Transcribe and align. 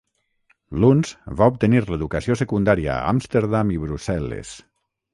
Luns 0.83 1.11
va 1.41 1.49
obtenir 1.53 1.83
l'educació 1.83 2.39
secundària 2.41 2.97
a 2.97 3.15
Amsterdam 3.15 3.79
i 3.79 3.83
Brussel·les. 3.87 4.61